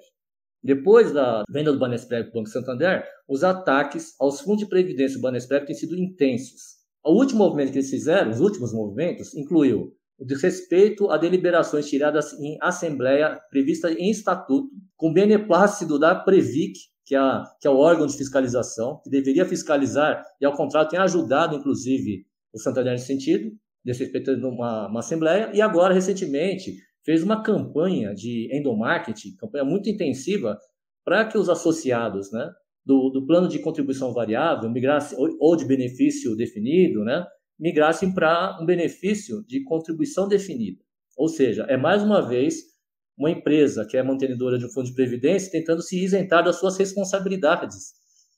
Depois 0.62 1.12
da 1.12 1.42
venda 1.48 1.72
do 1.72 1.78
Banesprev 1.78 2.24
para 2.24 2.30
o 2.30 2.34
Banco 2.34 2.50
Santander, 2.50 3.04
os 3.26 3.42
ataques 3.42 4.14
aos 4.20 4.40
fundos 4.40 4.60
de 4.60 4.68
previdência 4.68 5.16
do 5.16 5.22
Banesprev 5.22 5.64
têm 5.64 5.74
sido 5.74 5.96
intensos. 5.96 6.80
O 7.04 7.14
último 7.14 7.38
movimento 7.38 7.72
que 7.72 7.78
eles 7.78 7.88
fizeram, 7.88 8.30
os 8.30 8.40
últimos 8.40 8.72
movimentos, 8.74 9.34
incluiu 9.34 9.94
o 10.18 10.24
desrespeito 10.24 11.10
a 11.10 11.16
deliberações 11.16 11.88
tiradas 11.88 12.34
em 12.34 12.58
assembleia 12.60 13.40
prevista 13.50 13.90
em 13.90 14.10
estatuto, 14.10 14.68
com 14.94 15.14
beneplácito 15.14 15.98
da 15.98 16.14
Previc, 16.14 16.78
que 17.06 17.16
é, 17.16 17.20
que 17.58 17.66
é 17.66 17.70
o 17.70 17.78
órgão 17.78 18.06
de 18.06 18.16
fiscalização, 18.18 19.00
que 19.02 19.08
deveria 19.08 19.46
fiscalizar 19.46 20.22
e, 20.38 20.44
ao 20.44 20.52
contrário, 20.52 20.90
tem 20.90 21.00
ajudado, 21.00 21.56
inclusive, 21.56 22.26
o 22.52 22.58
Santander 22.58 22.92
nesse 22.92 23.06
sentido, 23.06 23.50
desrespeitando 23.84 24.48
uma, 24.48 24.88
uma 24.88 25.00
assembleia, 25.00 25.50
e 25.54 25.60
agora, 25.60 25.94
recentemente, 25.94 26.76
fez 27.04 27.22
uma 27.22 27.42
campanha 27.42 28.14
de 28.14 28.48
endomarketing, 28.52 29.36
campanha 29.36 29.64
muito 29.64 29.88
intensiva, 29.88 30.58
para 31.04 31.24
que 31.24 31.38
os 31.38 31.48
associados 31.48 32.30
né, 32.30 32.50
do, 32.84 33.10
do 33.10 33.26
plano 33.26 33.48
de 33.48 33.58
contribuição 33.58 34.12
variável 34.12 34.70
migrassem, 34.70 35.18
ou, 35.18 35.28
ou 35.40 35.56
de 35.56 35.64
benefício 35.64 36.36
definido, 36.36 37.04
né, 37.04 37.24
migrassem 37.58 38.12
para 38.12 38.58
um 38.60 38.66
benefício 38.66 39.44
de 39.46 39.62
contribuição 39.64 40.28
definida. 40.28 40.78
Ou 41.16 41.28
seja, 41.28 41.64
é 41.68 41.76
mais 41.76 42.02
uma 42.02 42.26
vez 42.26 42.70
uma 43.16 43.30
empresa 43.30 43.86
que 43.86 43.98
é 43.98 44.02
mantenedora 44.02 44.58
de 44.58 44.64
um 44.64 44.70
fundo 44.70 44.86
de 44.86 44.94
previdência 44.94 45.52
tentando 45.52 45.82
se 45.82 46.02
isentar 46.02 46.42
das 46.42 46.56
suas 46.56 46.78
responsabilidades. 46.78 47.92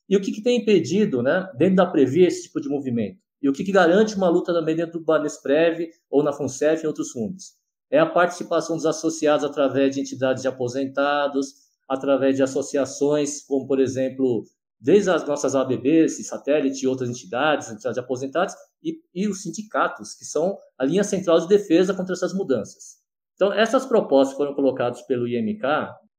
E 0.08 0.16
o 0.16 0.20
que, 0.20 0.32
que 0.32 0.42
tem 0.42 0.58
impedido, 0.58 1.22
né, 1.22 1.49
dentro 1.56 1.76
da 1.76 1.87
Previ, 1.87 2.25
esse 2.25 2.44
tipo 2.44 2.61
de 2.61 2.68
movimento? 2.68 3.21
E 3.42 3.49
o 3.49 3.52
que, 3.52 3.64
que 3.64 3.72
garante 3.72 4.14
uma 4.14 4.28
luta 4.28 4.52
também 4.52 4.76
dentro 4.76 5.00
do 5.00 5.04
Banesprev 5.04 5.88
ou 6.08 6.22
na 6.22 6.32
FUNCEF 6.32 6.84
e 6.84 6.87
outros 6.87 7.11
fundos? 7.11 7.54
É 7.90 7.99
a 7.99 8.06
participação 8.06 8.76
dos 8.76 8.87
associados 8.87 9.44
através 9.44 9.94
de 9.94 10.00
entidades 10.00 10.42
de 10.42 10.49
aposentados, 10.49 11.49
através 11.88 12.37
de 12.37 12.42
associações, 12.42 13.44
como, 13.44 13.66
por 13.66 13.80
exemplo, 13.80 14.44
desde 14.80 15.11
as 15.11 15.26
nossas 15.26 15.54
ABBs, 15.54 16.26
satélite 16.26 16.84
e 16.84 16.88
outras 16.88 17.11
entidades, 17.11 17.68
entidades 17.68 17.94
de 17.94 18.00
aposentados, 18.00 18.54
e, 18.82 19.00
e 19.14 19.28
os 19.28 19.42
sindicatos, 19.42 20.14
que 20.14 20.25
são 20.25 20.56
a 20.78 20.84
linha 20.84 21.04
central 21.04 21.40
de 21.40 21.49
defesa 21.49 21.94
contra 21.94 22.14
essas 22.14 22.32
mudanças. 22.32 23.02
Então, 23.34 23.52
essas 23.52 23.85
propostas 23.85 24.37
foram 24.37 24.55
colocadas 24.55 25.02
pelo 25.02 25.26
IMK, 25.26 25.62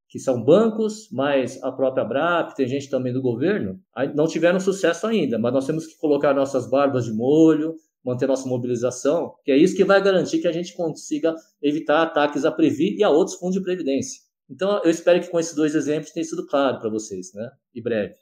que 0.08 0.20
são 0.20 0.44
bancos, 0.44 1.10
mais 1.12 1.62
a 1.64 1.72
própria 1.72 2.06
BRAP, 2.06 2.56
tem 2.56 2.68
gente 2.68 2.90
também 2.90 3.12
do 3.12 3.22
governo, 3.22 3.80
não 4.14 4.28
tiveram 4.28 4.60
sucesso 4.60 5.08
ainda, 5.08 5.40
mas 5.40 5.52
nós 5.52 5.66
temos 5.66 5.88
que 5.88 5.98
colocar 5.98 6.34
nossas 6.34 6.70
barbas 6.70 7.06
de 7.06 7.14
molho, 7.14 7.76
manter 8.06 8.28
nossa 8.28 8.48
mobilização, 8.48 9.34
que 9.44 9.52
é 9.52 9.58
isso 9.58 9.76
que 9.76 9.84
vai 9.84 10.02
garantir 10.04 10.40
que 10.40 10.48
a 10.48 10.52
gente 10.52 10.76
consiga 10.76 11.34
evitar 11.62 12.04
ataques 12.04 12.46
a 12.46 12.52
Previ 12.52 12.96
e 12.98 13.04
a 13.04 13.10
outros 13.10 13.38
fundos 13.38 13.56
de 13.56 13.64
previdência. 13.64 14.22
Então, 14.50 14.82
eu 14.84 14.92
espero 14.92 15.20
que 15.22 15.30
com 15.30 15.40
esses 15.40 15.56
dois 15.56 15.74
exemplos 15.74 16.12
tenha 16.12 16.26
sido 16.26 16.46
claro 16.46 16.80
para 16.80 16.90
vocês, 16.90 17.34
né? 17.34 17.50
E 17.74 17.82
breve. 17.82 18.14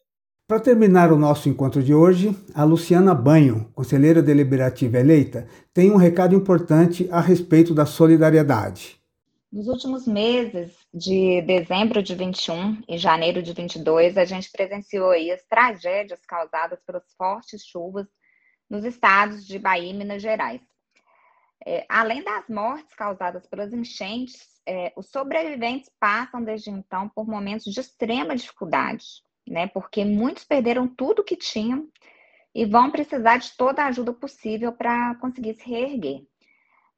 Para 0.47 0.59
terminar 0.59 1.11
o 1.11 1.17
nosso 1.17 1.49
encontro 1.49 1.81
de 1.81 1.93
hoje, 1.93 2.35
a 2.53 2.63
Luciana 2.63 3.15
Banho, 3.15 3.71
conselheira 3.73 4.21
deliberativa 4.21 4.99
eleita, 4.99 5.47
tem 5.73 5.89
um 5.89 5.95
recado 5.95 6.35
importante 6.35 7.07
a 7.09 7.21
respeito 7.21 7.73
da 7.73 7.85
solidariedade. 7.85 8.97
Nos 9.51 9.67
últimos 9.67 10.05
meses 10.05 10.71
de 10.93 11.41
dezembro 11.43 12.03
de 12.03 12.15
21 12.15 12.83
e 12.87 12.97
janeiro 12.97 13.41
de 13.41 13.53
22, 13.53 14.17
a 14.17 14.25
gente 14.25 14.51
presenciou 14.51 15.11
aí 15.11 15.31
as 15.31 15.43
tragédias 15.45 16.25
causadas 16.25 16.81
pelas 16.83 17.03
fortes 17.17 17.65
chuvas 17.65 18.07
nos 18.69 18.83
estados 18.83 19.45
de 19.45 19.57
Bahia 19.57 19.91
e 19.91 19.93
Minas 19.93 20.21
Gerais. 20.21 20.61
É, 21.65 21.85
além 21.87 22.23
das 22.23 22.47
mortes 22.49 22.93
causadas 22.95 23.45
pelas 23.47 23.71
enchentes, 23.71 24.61
é, 24.65 24.91
os 24.95 25.09
sobreviventes 25.09 25.89
passam 25.99 26.43
desde 26.43 26.69
então 26.69 27.07
por 27.09 27.27
momentos 27.27 27.71
de 27.71 27.79
extrema 27.79 28.35
dificuldade 28.35 29.23
né? 29.47 29.67
Porque 29.67 30.05
muitos 30.05 30.43
perderam 30.43 30.87
tudo 30.87 31.23
que 31.23 31.35
tinham 31.35 31.87
e 32.53 32.65
vão 32.65 32.91
precisar 32.91 33.37
de 33.37 33.55
toda 33.55 33.83
a 33.83 33.87
ajuda 33.87 34.13
possível 34.13 34.71
para 34.71 35.15
conseguir 35.15 35.55
se 35.55 35.69
reerguer. 35.69 36.25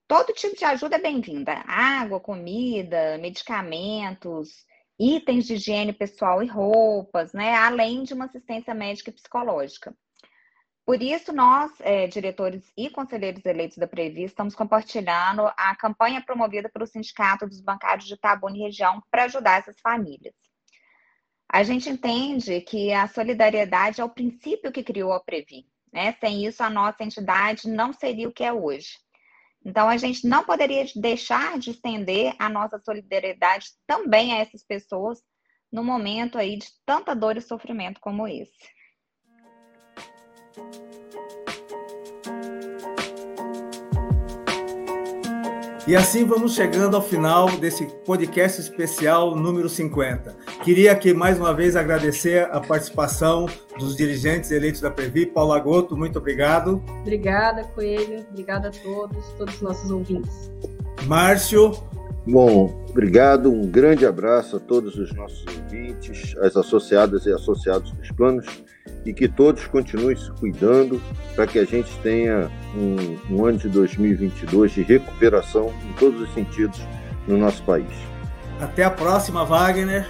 Todo 0.08 0.34
tipo 0.34 0.56
de 0.56 0.66
ajuda 0.66 0.98
é 0.98 1.02
bem-vinda: 1.02 1.64
água, 1.68 2.20
comida, 2.20 3.18
medicamentos, 3.18 4.66
itens 5.00 5.46
de 5.46 5.56
higiene 5.56 5.94
pessoal 5.94 6.44
e 6.44 6.48
roupas, 6.48 7.34
né? 7.34 7.56
Além 7.56 8.04
de 8.04 8.14
uma 8.14 8.26
assistência 8.26 8.74
médica 8.74 9.10
e 9.10 9.14
psicológica. 9.14 9.96
Por 10.86 11.02
isso, 11.02 11.32
nós, 11.32 11.72
é, 11.80 12.08
diretores 12.08 12.70
e 12.76 12.90
conselheiros 12.90 13.46
eleitos 13.46 13.78
da 13.78 13.88
Previ, 13.88 14.24
estamos 14.24 14.54
compartilhando 14.54 15.50
a 15.56 15.74
campanha 15.78 16.22
promovida 16.22 16.70
pelo 16.70 16.86
Sindicato 16.86 17.48
dos 17.48 17.62
Bancários 17.62 18.06
de 18.06 18.18
Tabuna 18.18 18.58
e 18.58 18.62
região 18.64 19.02
para 19.10 19.24
ajudar 19.24 19.60
essas 19.60 19.80
famílias. 19.80 20.36
A 21.50 21.64
gente 21.64 21.90
entende 21.90 22.60
que 22.62 22.92
a 22.92 23.08
solidariedade 23.08 24.02
é 24.02 24.04
o 24.04 24.10
princípio 24.10 24.74
que 24.74 24.84
criou 24.84 25.14
a 25.14 25.22
Previ. 25.22 25.66
Né? 25.94 26.12
Sem 26.20 26.46
isso, 26.46 26.62
a 26.64 26.70
nossa 26.70 27.04
entidade 27.04 27.70
não 27.70 27.94
seria 27.94 28.28
o 28.28 28.34
que 28.34 28.44
é 28.44 28.52
hoje. 28.52 28.98
Então, 29.66 29.88
a 29.88 29.98
gente 29.98 30.28
não 30.28 30.44
poderia 30.44 30.86
deixar 30.96 31.58
de 31.58 31.72
estender 31.72 32.36
a 32.38 32.50
nossa 32.50 32.80
solidariedade 32.80 33.68
também 33.88 34.34
a 34.34 34.40
essas 34.40 34.64
pessoas 34.64 35.20
no 35.72 35.84
momento 35.84 36.38
aí 36.38 36.58
de 36.58 36.68
tanta 36.86 37.16
dor 37.16 37.38
e 37.38 37.42
sofrimento 37.42 38.00
como 38.00 38.28
esse. 38.28 38.52
E 45.86 45.98
assim 45.98 46.24
vamos 46.24 46.56
chegando 46.56 46.96
ao 46.96 47.02
final 47.02 47.58
desse 47.58 47.86
podcast 48.06 48.62
especial 48.62 49.36
número 49.36 49.68
50. 49.68 50.34
Queria 50.64 50.94
aqui 50.94 51.14
mais 51.14 51.38
uma 51.38 51.54
vez 51.54 51.76
agradecer 51.76 52.50
a 52.52 52.62
participação 52.62 53.48
dos 53.78 53.98
dirigentes 53.98 54.50
eleitos 54.50 54.80
da 54.80 54.90
Previ. 54.90 55.26
Paula 55.26 55.60
Goto, 55.60 55.98
muito 55.98 56.18
obrigado. 56.18 56.82
Obrigada, 57.02 57.66
Coelho. 57.76 58.26
Obrigada 58.32 58.70
a 58.70 58.72
todos, 58.72 59.26
todos 59.38 59.56
os 59.56 59.62
nossos 59.62 59.92
ouvintes. 59.92 60.50
Márcio. 61.06 61.74
Bom, 62.26 62.86
obrigado. 62.90 63.52
Um 63.52 63.70
grande 63.70 64.06
abraço 64.06 64.56
a 64.56 64.60
todos 64.62 64.96
os 64.96 65.14
nossos 65.14 65.46
ouvintes, 65.54 66.34
as 66.38 66.56
associadas 66.56 67.26
e 67.26 67.34
associados 67.34 67.92
dos 67.92 68.10
planos 68.12 68.46
e 69.06 69.14
que 69.14 69.28
todos 69.28 69.66
continuem 69.68 70.16
se 70.16 70.32
cuidando 70.32 71.02
para 71.36 71.46
que 71.48 71.60
a 71.60 71.66
gente 71.66 71.92
tenha 72.00 72.50
um, 72.76 73.36
um 73.36 73.46
ano 73.46 73.58
de 73.58 73.70
2022 73.70 74.72
de 74.72 74.84
recuperação 74.84 75.74
em 75.90 75.94
todos 75.94 76.22
os 76.22 76.34
sentidos 76.34 76.82
no 77.28 77.38
nosso 77.38 77.64
país. 77.64 77.92
Até 78.60 78.84
a 78.84 78.92
próxima, 78.92 79.44
Wagner. 79.44 80.08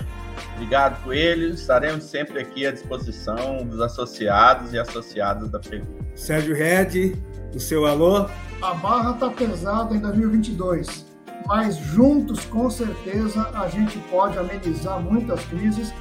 Obrigado, 0.55 1.03
Coelho. 1.03 1.49
Estaremos 1.53 2.05
sempre 2.05 2.39
aqui 2.39 2.65
à 2.65 2.71
disposição 2.71 3.65
dos 3.65 3.81
associados 3.81 4.73
e 4.73 4.79
associadas 4.79 5.49
da 5.49 5.59
PEGU. 5.59 5.87
Sérgio 6.15 6.55
Red, 6.55 7.15
o 7.53 7.59
seu 7.59 7.85
alô? 7.85 8.27
A 8.61 8.73
barra 8.75 9.11
está 9.11 9.29
pesada 9.29 9.95
em 9.95 9.99
2022, 9.99 11.05
mas 11.45 11.75
juntos, 11.75 12.45
com 12.45 12.69
certeza, 12.69 13.49
a 13.53 13.67
gente 13.67 13.97
pode 14.09 14.37
amenizar 14.37 15.01
muitas 15.01 15.43
crises 15.45 15.93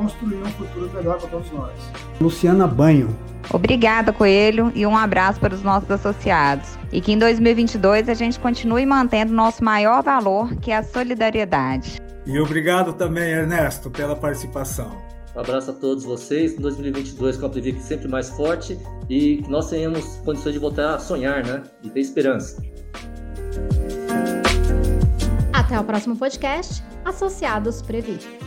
construir 0.00 0.42
um 0.42 0.46
futuro 0.46 0.90
melhor 0.94 1.18
para 1.18 1.28
todos 1.28 1.50
nós. 1.52 1.72
Luciana 2.20 2.66
Banho. 2.66 3.14
Obrigada, 3.52 4.12
Coelho, 4.12 4.72
e 4.74 4.86
um 4.86 4.96
abraço 4.96 5.40
para 5.40 5.54
os 5.54 5.62
nossos 5.62 5.90
associados. 5.90 6.78
E 6.92 7.00
que 7.00 7.12
em 7.12 7.18
2022 7.18 8.08
a 8.08 8.14
gente 8.14 8.38
continue 8.38 8.86
mantendo 8.86 9.32
nosso 9.32 9.62
maior 9.62 10.02
valor, 10.02 10.54
que 10.56 10.70
é 10.70 10.76
a 10.76 10.82
solidariedade. 10.82 12.00
E 12.26 12.38
obrigado 12.38 12.92
também, 12.92 13.30
Ernesto, 13.30 13.90
pela 13.90 14.14
participação. 14.14 14.96
Um 15.34 15.40
abraço 15.40 15.70
a 15.70 15.74
todos 15.74 16.04
vocês. 16.04 16.54
Em 16.54 16.60
2022, 16.60 17.36
com 17.36 17.46
a 17.46 17.48
Previc 17.48 17.80
sempre 17.80 18.08
mais 18.08 18.30
forte 18.30 18.78
e 19.08 19.38
que 19.38 19.50
nós 19.50 19.68
tenhamos 19.68 20.16
condições 20.24 20.52
de 20.52 20.58
voltar 20.58 20.94
a 20.94 20.98
sonhar, 20.98 21.44
né? 21.44 21.62
E 21.82 21.90
ter 21.90 22.00
esperança. 22.00 22.62
Até 25.52 25.78
o 25.78 25.84
próximo 25.84 26.16
podcast, 26.16 26.82
Associados 27.04 27.80
Previ. 27.82 28.39